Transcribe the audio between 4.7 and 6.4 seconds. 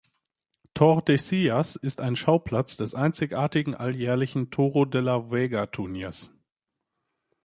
de la Vega Turniers.